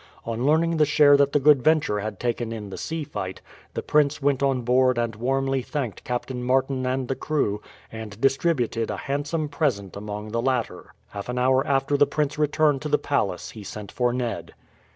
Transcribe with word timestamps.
On 0.25 0.47
learning 0.47 0.77
the 0.77 0.85
share 0.87 1.15
that 1.17 1.31
the 1.31 1.39
Good 1.39 1.61
Venture 1.61 1.99
had 1.99 2.19
taken 2.19 2.51
in 2.51 2.71
the 2.71 2.77
sea 2.79 3.03
fight, 3.03 3.39
the 3.75 3.83
prince 3.83 4.19
went 4.19 4.41
on 4.41 4.61
board 4.63 4.97
and 4.97 5.15
warmly 5.15 5.61
thanked 5.61 6.03
Captain 6.03 6.41
Martin 6.43 6.87
and 6.87 7.07
the 7.07 7.13
crew, 7.13 7.61
and 7.91 8.19
distributed 8.19 8.89
a 8.89 8.97
handsome 8.97 9.47
present 9.47 9.95
among 9.95 10.31
the 10.31 10.41
latter. 10.41 10.95
Half 11.09 11.29
an 11.29 11.37
hour 11.37 11.63
after 11.67 11.97
the 11.97 12.07
prince 12.07 12.39
returned 12.39 12.81
to 12.81 12.89
the 12.89 12.97
palace 12.97 13.51
he 13.51 13.63
sent 13.63 13.91
for 13.91 14.11
Ned. 14.11 14.55